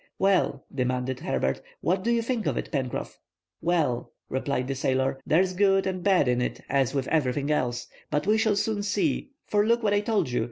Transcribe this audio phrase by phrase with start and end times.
[0.17, 3.19] "Well," demanded Herbert, "what do you think of it, Pencroff?"
[3.61, 7.85] "Well," replied the sailor, "there's good and bad in it, as with everything else.
[8.09, 10.39] But we shall soon see; for look; what I told you.